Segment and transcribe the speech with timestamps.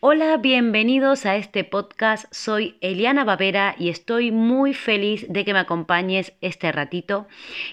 [0.00, 2.32] Hola, bienvenidos a este podcast.
[2.32, 7.26] Soy Eliana Bavera y estoy muy feliz de que me acompañes este ratito.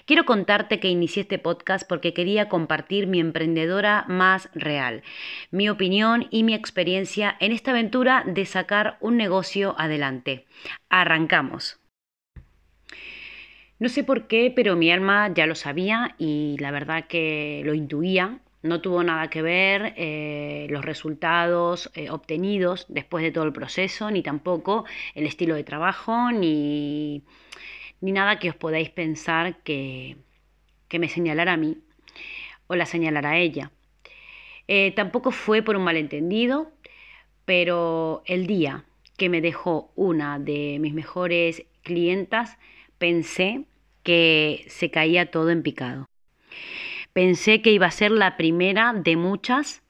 [0.06, 5.04] Quiero contarte que inicié este podcast porque quería compartir mi emprendedora más real,
[5.52, 10.46] mi opinión y mi experiencia en esta aventura de sacar un negocio adelante.
[10.88, 11.78] Arrancamos.
[13.78, 17.72] No sé por qué, pero mi alma ya lo sabía y la verdad que lo
[17.72, 23.52] intuía no tuvo nada que ver eh, los resultados eh, obtenidos después de todo el
[23.52, 27.22] proceso, ni tampoco el estilo de trabajo, ni,
[28.00, 30.16] nada que os podáis pensar que,
[30.98, 31.76] me señalara a mí
[32.68, 33.70] o la señalara a ella.
[34.66, 36.72] Eh, tampoco fue por un malentendido,
[37.44, 38.84] pero el día
[39.16, 42.58] que me dejó una de mis mejores clientas,
[42.98, 43.64] pensé
[44.02, 46.06] que se caía todo en picado.
[47.16, 49.82] Pensé que iba a ser la primera de muchas,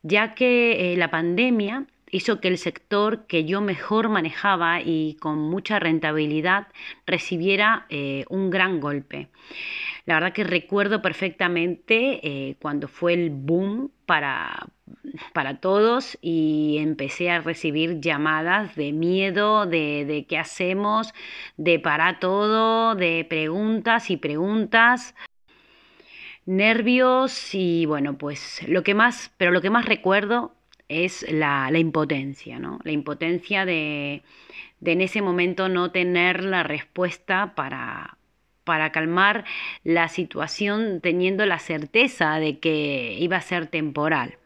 [0.00, 5.38] ya que eh, la pandemia hizo que el sector que yo mejor manejaba y con
[5.38, 6.68] mucha rentabilidad
[7.04, 9.28] recibiera eh, un gran golpe.
[10.06, 14.66] La verdad que recuerdo perfectamente eh, cuando fue el boom para,
[15.34, 21.12] para todos y empecé a recibir llamadas de miedo, de, de qué hacemos,
[21.58, 25.14] de para todo, de preguntas y preguntas
[26.46, 30.54] nervios y bueno, pues lo que más, pero lo que más recuerdo
[30.88, 32.80] es la, impotencia, ¿no?
[32.82, 34.22] La impotencia de,
[34.80, 38.18] de, en ese momento no tener la respuesta para,
[38.64, 39.44] para calmar
[39.84, 44.36] la situación teniendo la certeza de que iba a ser temporal.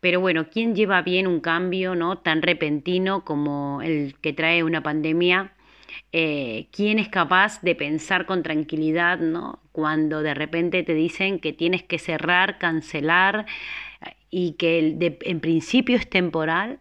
[0.00, 2.18] Pero bueno, ¿quién lleva bien un cambio ¿no?
[2.18, 5.52] tan repentino como el que trae una pandemia?
[6.12, 9.60] Eh, ¿Quién es capaz de pensar con tranquilidad ¿no?
[9.72, 13.46] cuando de repente te dicen que tienes que cerrar, cancelar
[14.30, 16.80] y que en principio es temporal,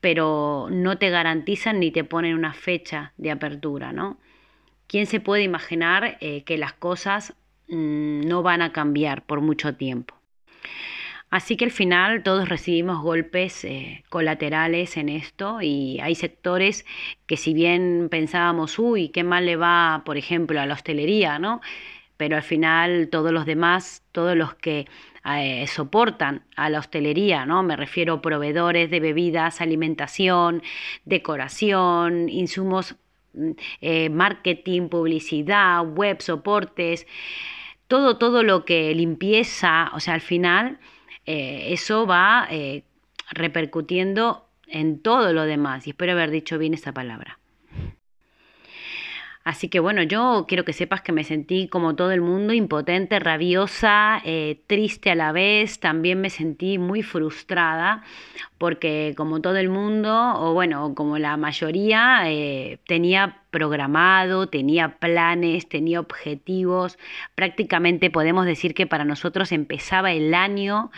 [0.00, 3.92] pero no te garantizan ni te ponen una fecha de apertura?
[3.92, 4.18] ¿no?
[4.86, 7.34] ¿Quién se puede imaginar eh, que las cosas
[7.68, 10.14] mm, no van a cambiar por mucho tiempo?
[11.30, 16.84] Así que al final todos recibimos golpes eh, colaterales en esto y hay sectores
[17.26, 21.60] que si bien pensábamos, uy, qué mal le va, por ejemplo, a la hostelería, ¿no?
[22.16, 24.86] Pero al final todos los demás, todos los que
[25.24, 27.62] eh, soportan a la hostelería, ¿no?
[27.62, 30.62] Me refiero a proveedores de bebidas, alimentación,
[31.04, 32.96] decoración, insumos,
[33.34, 33.50] mm,
[33.82, 37.06] eh, marketing, publicidad, web, soportes,
[37.86, 40.78] todo, todo lo que limpieza, o sea, al final
[41.26, 42.84] eh, eso va eh,
[43.30, 45.86] repercutiendo en todo lo demás.
[45.86, 47.39] Y espero haber dicho bien esa palabra.
[49.42, 53.18] Así que bueno, yo quiero que sepas que me sentí como todo el mundo, impotente,
[53.18, 58.02] rabiosa, eh, triste a la vez, también me sentí muy frustrada
[58.58, 65.66] porque como todo el mundo, o bueno, como la mayoría, eh, tenía programado, tenía planes,
[65.70, 66.98] tenía objetivos,
[67.34, 70.90] prácticamente podemos decir que para nosotros empezaba el año,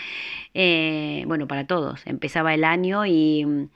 [0.54, 3.68] eh, bueno, para todos, empezaba el año y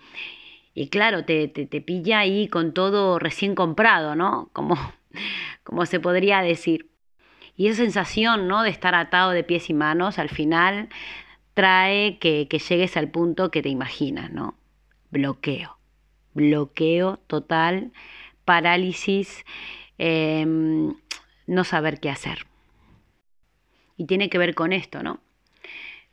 [0.76, 4.50] y claro, te, te, pilla ahí con todo recién comprado, ¿no?
[4.53, 4.76] Como,
[5.64, 6.91] como se podría decir.
[7.56, 8.62] Y esa sensación, ¿no?
[8.62, 10.91] De estar atado de pies y manos, al final
[11.54, 14.54] trae que, que llegues al punto que te imaginas, ¿no?
[15.10, 15.78] Bloqueo.
[16.34, 17.93] Bloqueo total,
[18.44, 19.47] parálisis,
[19.97, 20.94] em,
[21.47, 22.47] no saber qué hacer.
[23.97, 25.20] Y tiene que ver con esto, ¿no?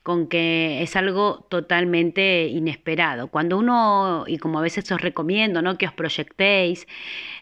[0.04, 3.30] Con que es algo totalmente inesperado.
[3.30, 5.78] Cuando uno, y como a veces os recomiendo, ¿no?
[5.78, 6.88] que os proyectéis,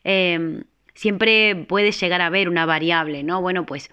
[0.03, 0.63] em,
[0.93, 3.41] siempre puede llegar a ver una variable, ¿no?
[3.41, 3.89] Bueno, pues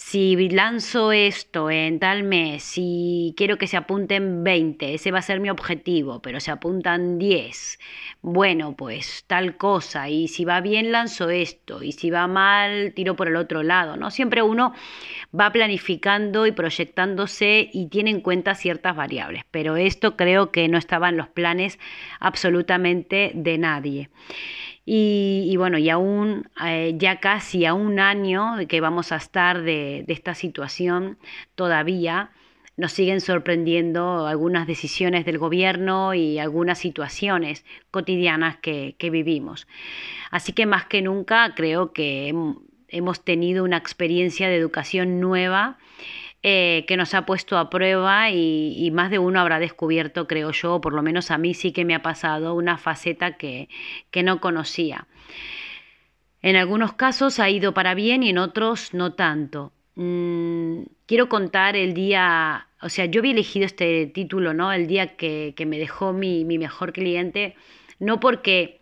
[0.00, 5.22] si lanzo esto en tal mes, si quiero que se apunten 20, ese va a
[5.22, 7.80] ser mi objetivo, pero se apuntan 10,
[8.22, 13.16] bueno, pues tal cosa, y si va bien lanzo esto, y si va mal tiro
[13.16, 14.12] por el otro lado, ¿no?
[14.12, 14.72] Siempre uno
[15.38, 20.78] va planificando y proyectándose y tiene en cuenta ciertas variables, pero esto creo que no
[20.78, 21.80] estaba en los planes
[22.20, 24.10] absolutamente de nadie.
[24.90, 30.06] Y, bueno, y aún eh, ya casi a un año que vamos a estar de,
[30.08, 31.18] esta situación
[31.56, 32.30] todavía,
[32.78, 39.68] nos siguen sorprendiendo algunas decisiones del gobierno y algunas situaciones cotidianas que vivimos.
[40.30, 42.32] Así que más que nunca creo que
[42.88, 45.76] hemos tenido una experiencia de educación nueva
[46.42, 50.80] eh, que nos ha puesto a prueba y, más de uno habrá descubierto, creo yo,
[50.80, 53.68] por lo menos a mí sí que me ha pasado una faceta que,
[54.10, 55.06] que no conocía.
[56.42, 59.72] En algunos casos ha ido para bien y en otros no tanto.
[59.96, 64.72] mm, quiero contar el día, o sea, yo había elegido este título, ¿no?
[64.72, 67.56] El día que, me dejó mi, mejor cliente,
[67.98, 68.77] no porque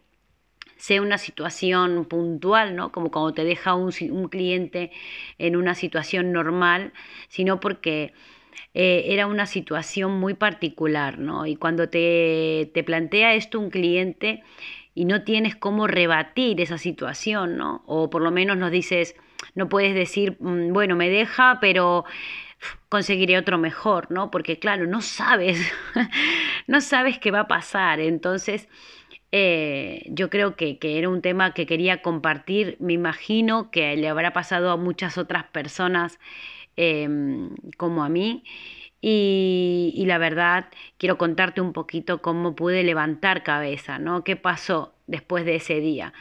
[0.77, 2.93] sea una situación puntual, ¿no?
[2.93, 3.91] Como cuando te deja un,
[4.29, 4.93] cliente
[5.39, 6.93] en una situación normal,
[7.29, 8.13] sino porque
[8.75, 11.47] eh, era una situación muy particular, ¿no?
[11.47, 14.43] Y cuando te, te plantea esto un cliente
[14.95, 17.83] y no tienes cómo rebatir esa situación, ¿no?
[17.87, 19.15] O por lo menos nos dices,
[19.55, 22.05] no puedes decir, mm, bueno, me deja, pero
[22.89, 24.31] conseguiré otro mejor, ¿no?
[24.31, 25.61] Porque claro, no sabes,
[26.67, 28.01] no sabes qué va a pasar.
[28.01, 28.69] Entonces,
[29.33, 32.77] eh, yo creo que, era un tema que quería compartir.
[32.81, 36.19] Me imagino que le habrá pasado a muchas otras personas
[36.77, 38.45] em, como a mí.
[39.01, 40.67] Y, y, la verdad,
[40.99, 44.25] quiero contarte un poquito cómo pude levantar cabeza, ¿no?
[44.25, 46.13] ¿Qué pasó después de ese día?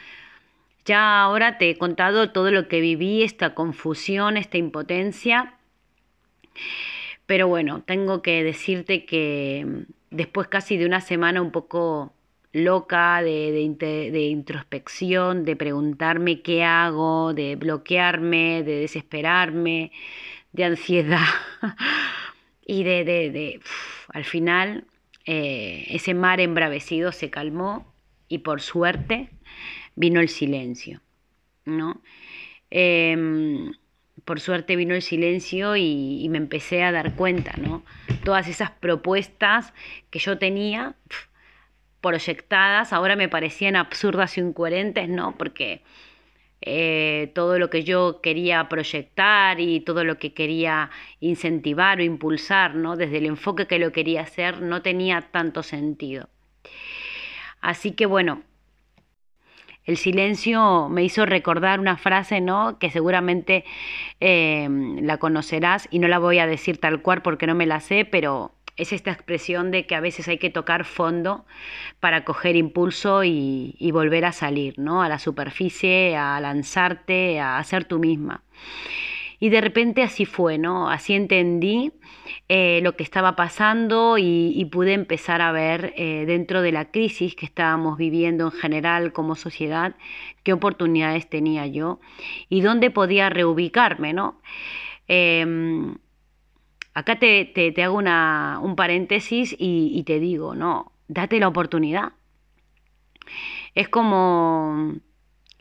[0.86, 5.54] Ya ahora te he contado todo lo que viví, esta confusión, esta impotencia.
[7.26, 12.12] Pero bueno, tengo que decirte que mm, después casi de una semana un poco
[12.52, 13.60] loca de,
[14.30, 19.92] introspección, de preguntarme qué hago, de bloquearme, de desesperarme,
[20.52, 21.26] de ansiedad
[22.66, 23.60] y de, de,
[24.08, 24.84] al final
[25.26, 27.92] eh, ese mar embravecido se calmó
[28.28, 29.30] y por suerte
[29.96, 31.00] vino el silencio,
[31.64, 32.00] ¿no?
[32.70, 33.72] Em,
[34.24, 37.84] por suerte vino el silencio y, me empecé a dar cuenta, ¿no?
[38.24, 39.72] Todas esas propuestas
[40.10, 40.94] que yo tenía
[42.06, 45.36] proyectadas ahora me parecían absurdas e incoherentes, ¿no?
[45.36, 45.82] Porque
[46.62, 52.74] eh, todo lo que yo quería proyectar y todo lo que quería incentivar o impulsar,
[52.76, 52.96] ¿no?
[52.96, 56.28] Desde el enfoque que lo quería hacer, no tenía tanto sentido.
[57.60, 58.42] Así que bueno,
[59.84, 62.78] el silencio me hizo recordar una frase, ¿no?
[62.78, 63.64] Que seguramente
[64.20, 64.68] eh,
[65.02, 68.04] la conocerás y no la voy a decir tal cual porque no me la sé,
[68.04, 71.46] pero es esta expresión de que a veces hay que tocar fondo
[72.00, 75.02] para coger impulso y, volver a salir, ¿no?
[75.02, 78.42] A la superficie, a lanzarte, a ser tú misma.
[79.38, 80.90] Y de repente así fue, ¿no?
[80.90, 81.92] Así entendí
[82.48, 87.34] eh, lo que estaba pasando y, pude empezar a ver eh, dentro de la crisis
[87.34, 89.94] que estábamos viviendo en general como sociedad,
[90.42, 92.00] qué oportunidades tenía yo
[92.48, 94.40] y dónde podía reubicarme, ¿no?
[95.08, 95.96] Em,
[96.96, 102.12] acá te, hago una, un paréntesis y, y te digo, no, date la oportunidad.
[103.74, 104.94] Es como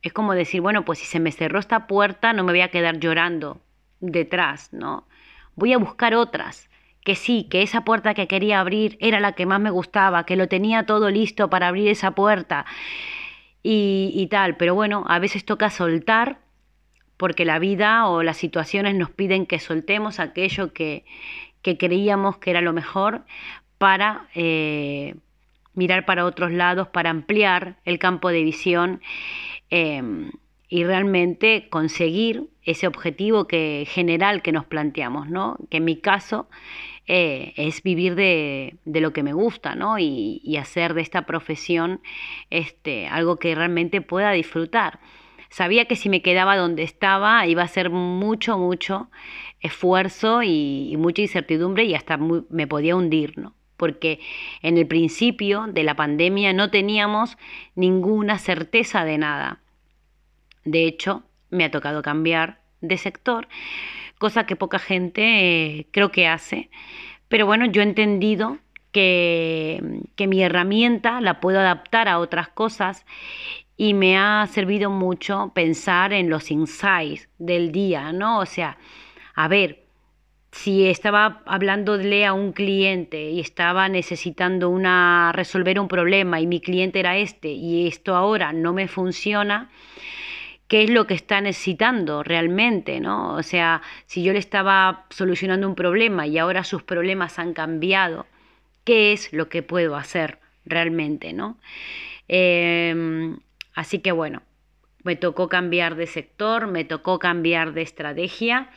[0.02, 2.70] es como decir, bueno, pues si se me cerró esta puerta, no me voy a
[2.70, 3.60] quedar llorando
[4.02, 5.08] detrás, ¿no?
[5.56, 6.70] Voy a buscar otras,
[7.04, 10.36] que sí, que esa puerta que quería abrir era la que más me gustaba, que
[10.36, 12.68] lo tenía todo listo para abrir esa puerta
[13.64, 16.38] y, tal, pero bueno, a veces toca soltar
[17.17, 21.06] porque la vida o las situaciones nos piden que soltemos aquello que,
[21.62, 23.23] creíamos que era lo mejor
[23.77, 25.15] para eh,
[25.73, 29.01] mirar para otros lados, para ampliar el campo de visión.
[29.69, 30.31] Em,
[30.67, 35.57] y realmente conseguir ese objetivo que, general que nos planteamos, ¿no?
[35.69, 36.50] Que en mi caso
[37.07, 40.00] eh, es vivir de, lo que me gusta, ¿no?
[40.00, 42.01] Y, hacer de esta profesión
[42.50, 45.00] este, algo que realmente pueda disfrutar.
[45.50, 49.09] Sabía que si me quedaba donde estaba iba a ser mucho, mucho
[49.59, 53.56] esfuerzo y, mucha incertidumbre y hasta me podía hundir, ¿no?
[53.77, 54.19] Porque
[54.62, 57.38] en el principio de la pandemia no teníamos
[57.75, 59.62] ninguna certeza de nada
[60.65, 63.48] de hecho, me ha tocado cambiar de sector,
[64.17, 65.22] cosa que poca gente
[65.77, 66.70] eh, creo que hace.
[67.29, 68.58] Pero bueno, yo he entendido
[68.91, 73.05] que, mi herramienta la puedo adaptar a otras cosas
[73.77, 78.39] y me ha servido mucho pensar en los insights del día, ¿no?
[78.39, 78.77] O sea,
[79.36, 79.84] a ver,
[80.51, 86.62] si estaba hablándole a un cliente y estaba necesitando una resolver un problema y mi
[86.62, 89.70] cliente era este y esto ahora no me funciona,
[90.70, 93.36] qué es lo que está necesitando realmente, ¿no?
[93.36, 98.25] O sea, si yo le estaba solucionando un problema y ahora sus problemas han cambiado,
[98.86, 101.58] ¿qué es lo que puedo hacer realmente, ¿no?
[102.29, 103.38] Em,
[103.75, 104.41] así que bueno,
[105.05, 108.72] me tocó cambiar de sector, me tocó cambiar de estrategia.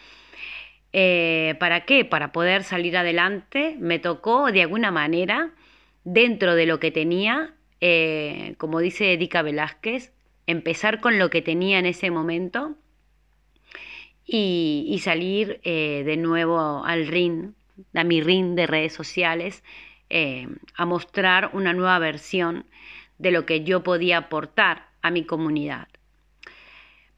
[0.93, 2.05] Eh, ¿Para qué?
[2.05, 5.53] Para poder salir adelante, me tocó de alguna manera,
[6.05, 10.13] dentro de lo que tenía, eh, como dice Edika Velázquez,
[10.47, 12.77] empezar con lo que tenía en ese momento
[14.27, 17.53] y, salir eh, de nuevo al ring,
[17.95, 19.65] a mi ring de redes sociales,
[20.75, 22.67] a mostrar una nueva versión
[23.19, 25.89] de lo que yo podía aportar a mi comunidad.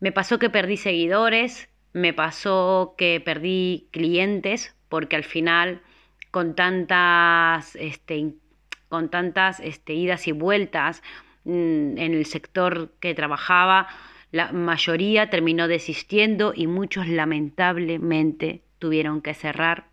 [0.00, 5.82] Me pasó que perdí seguidores, me pasó que perdí clientes porque al final
[6.30, 8.34] con tantas, este,
[8.88, 11.02] con tantas este, idas y vueltas
[11.44, 13.88] mm, en el sector que trabajaba,
[14.32, 19.86] la mayoría terminó desistiendo y muchos lamentablemente tuvieron que cerrar.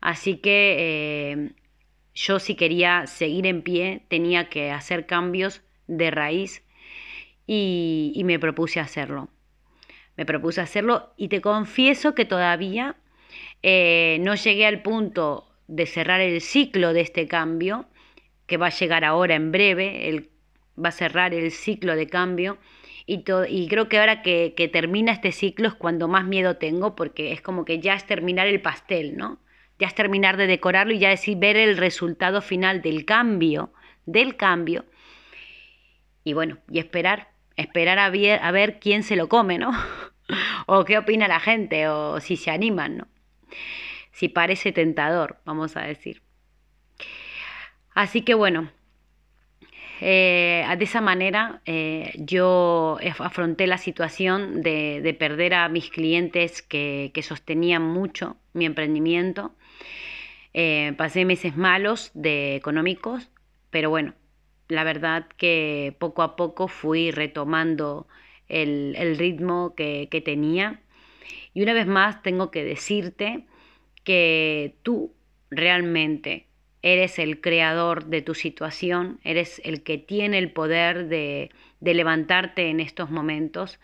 [0.00, 1.50] Así que eh,
[2.14, 6.62] yo si quería seguir en pie tenía que hacer cambios de raíz
[7.52, 9.28] y, me propuse hacerlo.
[10.16, 12.94] Me propuse hacerlo y te confieso que todavía
[13.62, 17.86] eh, no llegué al punto de cerrar el ciclo de este cambio,
[18.46, 20.28] que va a llegar ahora en breve,
[20.82, 22.58] va a cerrar el ciclo de cambio.
[23.04, 26.94] Y, y creo que ahora que, que, termina este ciclo es cuando más miedo tengo,
[26.94, 29.40] porque es como que ya es terminar el pastel, ¿no?
[29.80, 33.72] Ya es terminar de decorarlo y ya es ver el resultado final del cambio,
[34.06, 34.84] del cambio.
[36.22, 37.29] Y bueno, y esperar,
[37.60, 39.70] esperar a ver, a ver quién se lo come, ¿no?
[40.66, 43.08] o qué opina la gente, o si se animan, ¿no?
[44.12, 46.22] Si parece tentador, vamos a decir.
[47.94, 48.70] Así que bueno,
[50.00, 57.12] eh, de esa manera eh, yo afronté la situación de, perder a mis clientes que,
[57.22, 59.54] sostenían mucho mi emprendimiento.
[60.54, 63.30] Eh, pasé meses malos de económicos,
[63.70, 64.14] pero bueno,
[64.70, 68.06] la verdad que poco a poco fui retomando
[68.48, 70.80] el, ritmo que, que tenía.
[71.54, 73.44] Y una vez más tengo que decirte
[74.04, 75.12] que tú
[75.50, 76.46] realmente
[76.82, 81.50] eres el creador de tu situación, eres el que tiene el poder de,
[81.80, 83.78] levantarte en estos momentos,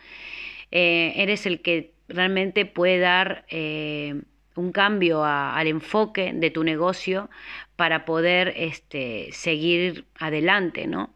[0.70, 4.22] eh, eres el que realmente puede dar eh,
[4.54, 7.28] un cambio al enfoque de tu negocio
[7.76, 11.11] para poder este, seguir adelante, ¿no?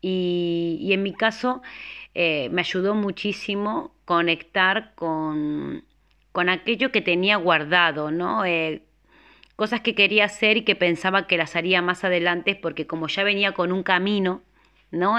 [0.00, 1.62] Y, en mi caso
[2.14, 5.84] eh, me ayudó muchísimo conectar con,
[6.32, 8.42] con aquello que tenía guardado, ¿no?
[9.56, 13.22] cosas que quería hacer y que pensaba que las haría más adelante porque como ya
[13.22, 14.42] venía con un camino,
[14.90, 15.16] ¿no?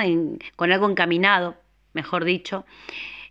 [0.55, 1.55] con algo encaminado,
[1.93, 2.65] mejor dicho,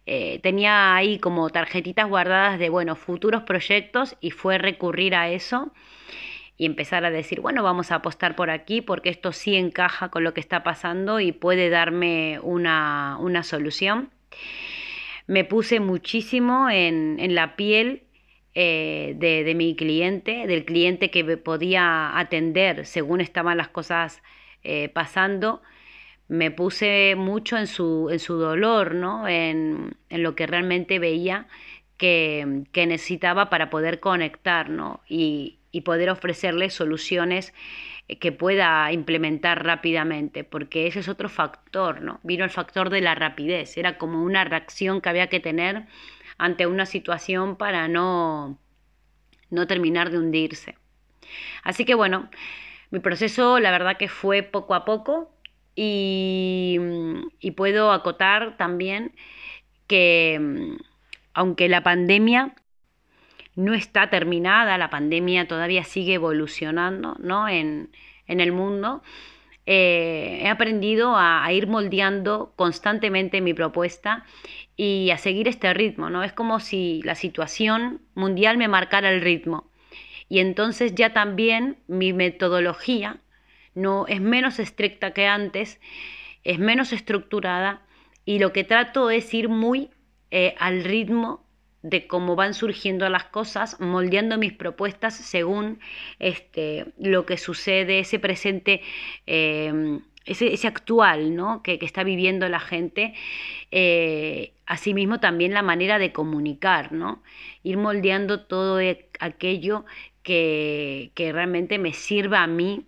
[0.07, 5.73] eh, tenía ahí como tarjetitas guardadas de, bueno, futuros proyectos y fue recurrir a eso
[6.57, 10.25] y empezar a decir, bueno, vamos a apostar por aquí porque esto sí encaja con
[10.25, 14.11] lo que está pasando y puede darme una, una solución.
[15.27, 18.05] Me puse muchísimo en, en la piel
[18.57, 24.23] eh, de, mi cliente, del cliente que podía atender según estaban las cosas
[24.63, 25.61] eh, pasando.
[26.29, 29.27] Me puse mucho en su, en su dolor, ¿no?
[29.27, 31.49] en, lo que realmente veía
[31.97, 34.69] que, necesitaba para poder conectar
[35.09, 37.53] y, y poder ofrecerle soluciones
[38.21, 42.21] que pueda implementar rápidamente, porque ese es otro factor, ¿no?
[42.23, 45.87] Vino el factor de la rapidez, era como una reacción que había que tener
[46.39, 48.57] ante una situación para no,
[49.51, 50.77] no terminar de hundirse.
[51.65, 52.31] Así que bueno,
[52.93, 55.35] mi proceso la verdad que fue poco a poco
[55.75, 56.79] y,
[57.57, 59.13] puedo acotar también
[59.89, 60.77] que
[61.33, 62.55] aunque la pandemia
[63.57, 67.49] no está terminada, la pandemia todavía sigue evolucionando ¿no?
[67.49, 67.91] en,
[68.27, 69.03] en el mundo,
[69.67, 74.25] eh, he aprendido a, ir moldeando constantemente mi propuesta
[74.77, 76.23] y a seguir este ritmo, ¿no?
[76.23, 79.71] Es como si la situación mundial me marcara el ritmo.
[80.29, 83.19] Y entonces ya también mi metodología
[83.75, 85.81] no es menos estricta que antes,
[86.45, 87.83] es menos estructurada
[88.27, 89.91] y lo que trato es ir muy
[90.31, 91.44] eh, al ritmo
[91.85, 95.81] de cómo van surgiendo las cosas, moldeando mis propuestas según
[96.19, 98.81] este, lo que sucede, ese presente,
[99.27, 101.63] em, ese, actual ¿no?
[101.63, 103.13] que, está viviendo la gente.
[103.71, 107.23] Eh, asimismo también la manera de comunicar, ¿no?
[107.63, 109.85] ir moldeando todo e, aquello
[110.23, 112.87] que, realmente me sirva a mí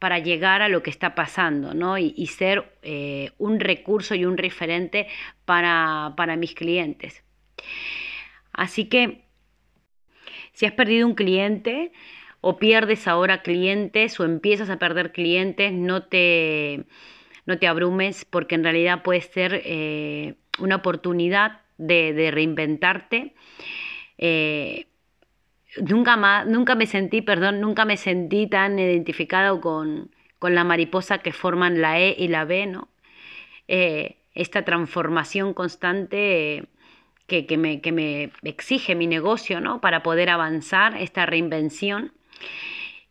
[0.00, 1.96] para llegar a lo que está pasando ¿no?
[1.96, 5.06] y, ser eh, un recurso y un referente
[5.44, 7.22] para, para mis clientes.
[8.52, 9.24] Así que
[10.52, 11.92] si has perdido un cliente
[12.40, 16.84] o pierdes ahora clientes o empiezas a perder clientes, no te,
[17.46, 23.34] no te abrumes porque en realidad puede ser eh, una oportunidad de, reinventarte.
[24.18, 24.86] Eh,
[25.80, 31.18] nunca, más, nunca me sentí, perdón, nunca me sentí tan identificada con, con la mariposa
[31.18, 32.88] que forman la E y la B, ¿no?
[33.68, 36.68] Eh, esta transformación constante
[37.32, 39.80] que, me, exige mi negocio, ¿no?
[39.80, 42.12] Para poder avanzar esta reinvención.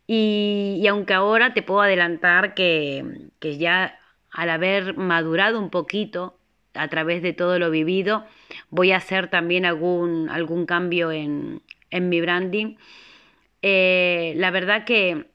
[0.06, 3.04] Y, aunque ahora te puedo adelantar que,
[3.40, 3.98] ya
[4.30, 6.38] al haber madurado un poquito
[6.74, 8.24] a través de todo lo vivido,
[8.70, 11.60] voy a hacer también algún, algún cambio en,
[11.90, 12.76] en mi branding.
[13.62, 15.26] Eh, la verdad que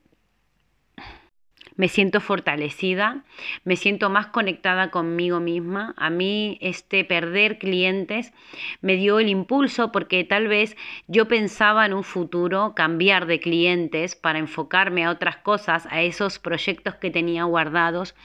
[1.77, 3.23] me siento fortalecida,
[3.63, 5.93] me siento más conectada conmigo misma.
[5.95, 8.33] A mí este perder clientes
[8.81, 10.75] me dio el impulso porque tal vez
[11.07, 16.39] yo pensaba en un futuro cambiar de clientes para enfocarme a otras cosas, a esos
[16.39, 18.15] proyectos que tenía guardados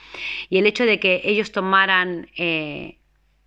[0.49, 2.27] y el hecho de que ellos tomaran...
[2.37, 2.97] Eh,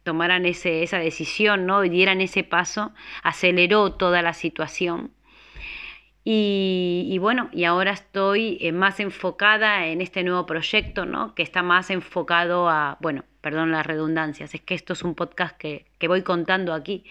[0.04, 1.84] tomaran ese, esa decisión ¿no?
[1.84, 2.92] y dieran ese paso,
[3.25, 5.10] aceleró toda la situación.
[6.28, 11.37] Y, bueno, y ahora estoy eh, más enfocada en este nuevo proyecto, ¿no?
[11.37, 15.56] Que está más enfocado a, bueno, perdón las redundancias, es que esto es un podcast
[15.56, 17.04] que, voy contando aquí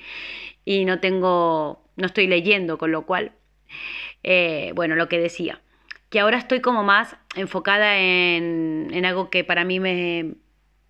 [0.65, 3.31] y no tengo, no estoy leyendo, con lo cual,
[4.23, 5.61] eh, bueno, lo que decía,
[6.09, 10.35] que ahora estoy como más enfocada en, en algo que para mí me,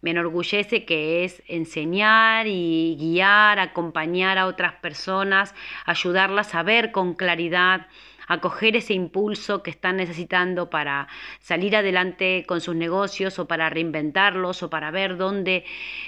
[0.02, 5.54] me enorgullece, que es enseñar y guiar, acompañar a otras personas,
[5.86, 7.88] ayudarlas a ver con claridad
[8.28, 11.08] acoger ese impulso que están necesitando para
[11.40, 15.66] salir adelante con sus negocios o para reinventarlos o para ver dónde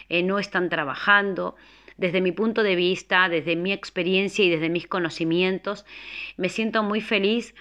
[0.10, 1.56] eh, no están trabajando.
[1.98, 5.86] Desde mi punto de vista, desde mi experiencia y desde mis conocimientos,
[6.38, 7.56] me siento muy feliz.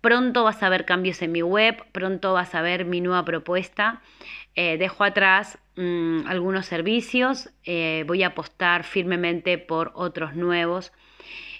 [0.00, 4.02] Pronto vas a ver cambios en mi web, pronto vas a ver mi nueva propuesta.
[4.54, 10.92] Eh, dejo atrás mm, algunos servicios, eh, voy a apostar firmemente por otros nuevos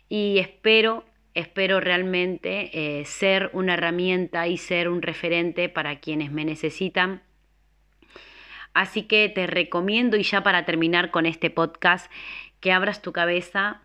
[0.08, 1.04] y espero
[1.38, 7.22] espero realmente eh, ser una herramienta y ser un referente para quienes me necesitan.
[8.74, 12.10] Así que te recomiendo, y ya para terminar con este podcast,
[12.60, 13.82] que abras tu cabeza,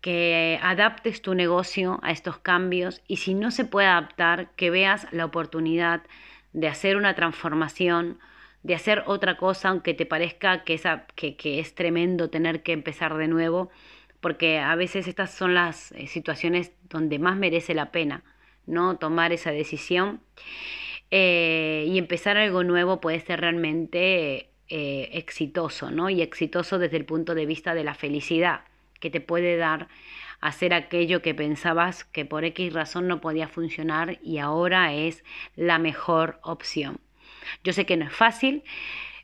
[0.00, 5.06] que adaptes tu negocio a estos cambios y si no se puede adaptar, que veas
[5.10, 6.02] la oportunidad
[6.52, 8.18] de hacer una transformación,
[8.62, 10.78] de hacer otra cosa, aunque te parezca que,
[11.36, 13.70] que es tremendo tener que empezar de nuevo
[14.20, 18.22] porque a veces estas son las eh, situaciones donde más merece la pena,
[18.66, 18.96] ¿no?
[18.98, 20.20] Tomar esa decisión
[21.10, 26.10] eh, y empezar algo nuevo puede ser realmente eh, exitoso, ¿no?
[26.10, 28.60] Y exitoso desde el punto de vista de la felicidad
[29.00, 29.88] que te puede dar
[30.42, 35.22] hacer aquello que pensabas que por X razón no podía funcionar y ahora es
[35.54, 36.98] la mejor opción.
[37.62, 38.62] Yo sé que no es fácil,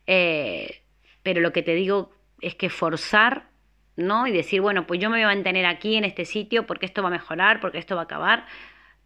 [0.04, 2.10] pero lo que te digo
[2.42, 3.48] es que forzar
[3.96, 4.26] ¿no?
[4.26, 7.02] Y decir, bueno, pues yo me voy a mantener aquí en este sitio porque esto
[7.02, 8.46] va a mejorar, porque esto va a acabar,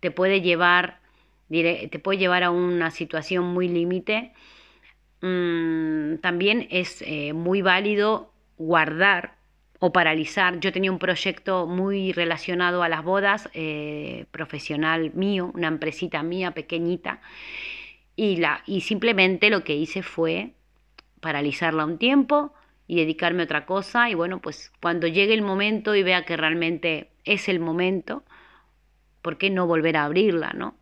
[0.00, 0.98] te puede llevar,
[1.48, 4.33] te puede llevar a una situación muy límite.
[5.22, 9.35] Mm, también es eh, muy válido guardar
[9.79, 10.61] o paralizar.
[10.61, 16.53] Yo tenía un proyecto muy relacionado a las bodas, eh, profesional mío, una empresita mía
[16.53, 17.20] pequeñita,
[18.16, 20.53] y, la, y simplemente lo que hice fue
[21.20, 22.53] paralizarla un tiempo,
[22.90, 24.11] y dedicarme a otra cosa.
[24.11, 28.24] Y bueno, pues cuando llegue el momento y vea que realmente es el momento,
[29.22, 30.74] ¿por qué no volver a abrirla, no?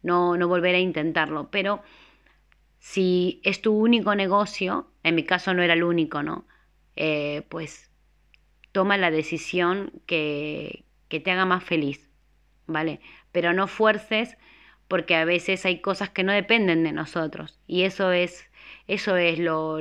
[0.00, 1.50] No, no volver a intentarlo.
[1.50, 1.82] Pero
[2.78, 6.46] si es tu único negocio, en mi caso no era el único, ¿no?
[6.94, 7.90] Eh, pues
[8.70, 12.08] toma la decisión que, que te haga más feliz,
[12.68, 13.00] ¿vale?
[13.32, 14.36] Pero no fuerces
[14.86, 18.46] porque a veces hay cosas que no dependen de nosotros y eso es
[18.86, 19.80] eso es lo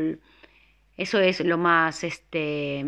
[0.98, 2.86] eso es lo más, este,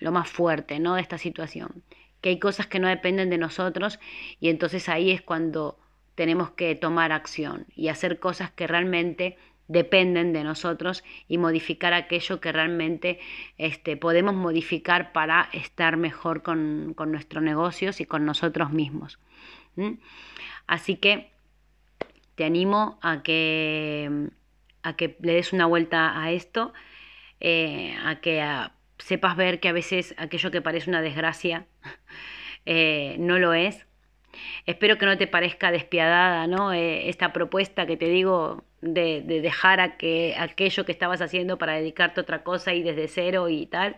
[0.00, 0.94] lo más fuerte ¿no?
[0.94, 1.82] de esta situación,
[2.20, 3.98] que hay cosas que no dependen de nosotros
[4.40, 5.78] y entonces ahí es cuando
[6.14, 9.36] tenemos que tomar acción y hacer cosas que realmente
[9.68, 13.20] dependen de nosotros y modificar aquello que realmente
[13.58, 19.18] este, podemos modificar para estar mejor con, con nuestros negocios y con nosotros mismos.
[20.66, 21.30] Así que
[22.34, 24.28] te animo a que,
[24.82, 26.72] a que le des una vuelta a esto
[27.40, 28.44] eh, a que
[28.98, 31.66] sepas ver que a veces aquello que parece una desgracia
[32.66, 33.86] eh, no lo es.
[34.66, 36.72] Espero que no te parezca despiadada ¿no?
[36.72, 41.74] Eh, esta propuesta que te digo de, dejar a que, aquello que estabas haciendo para
[41.74, 43.96] dedicarte a otra cosa y desde cero y tal,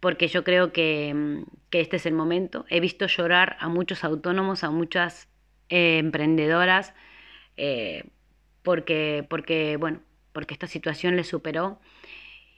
[0.00, 2.64] porque yo creo que, mm, que este es el momento.
[2.68, 5.28] He visto llorar a muchos autónomos, a muchas
[5.68, 6.94] emprendedoras,
[8.62, 10.00] porque, porque, bueno,
[10.32, 11.80] porque esta situación les superó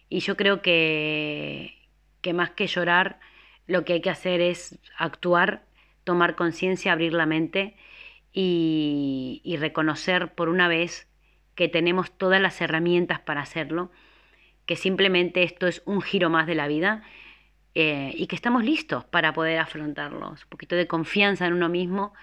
[0.08, 1.74] y yo creo que,
[2.20, 3.20] que más que llorar,
[3.66, 5.62] lo que hay que hacer es actuar,
[6.04, 7.76] tomar conciencia, abrir la mente
[8.32, 11.08] y, reconocer por una vez
[11.54, 13.90] que tenemos todas las herramientas para hacerlo,
[14.66, 17.02] que simplemente esto es un giro más de la vida
[17.74, 20.30] eh, y que estamos listos para poder afrontarlo.
[20.30, 22.14] Un poquito de confianza en uno mismo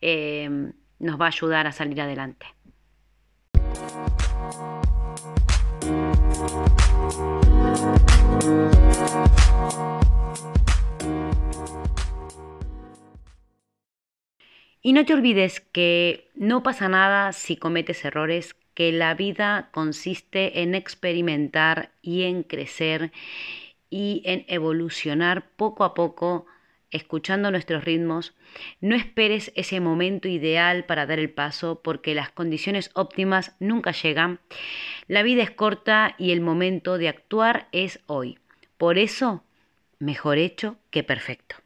[0.00, 2.46] eh, nos va a ayudar a salir adelante.
[14.86, 20.60] Y no te olvides que no pasa nada si cometes errores, que la vida consiste
[20.60, 23.10] en experimentar y en crecer
[23.88, 26.44] y en evolucionar poco a poco,
[26.90, 28.34] escuchando nuestros ritmos.
[28.82, 34.38] No esperes ese momento ideal para dar el paso porque las condiciones óptimas nunca llegan.
[35.08, 38.38] La vida es corta y el momento de actuar es hoy.
[38.76, 39.44] Por eso,
[39.98, 41.63] mejor hecho que perfecto.